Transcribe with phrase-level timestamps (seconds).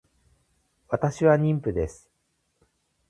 [0.87, 2.09] 私は妊婦です